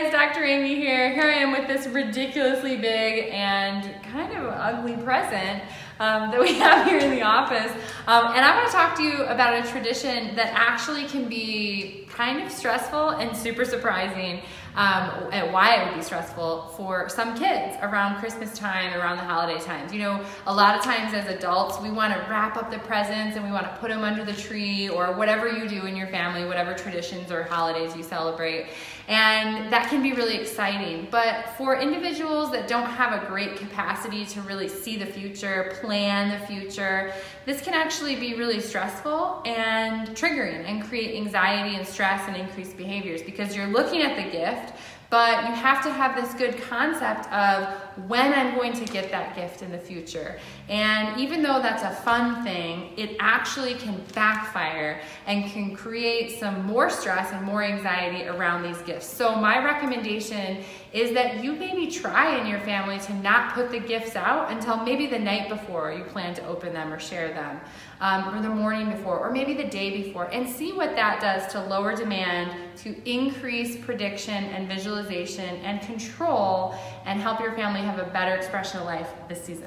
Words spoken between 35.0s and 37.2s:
future, plan the future,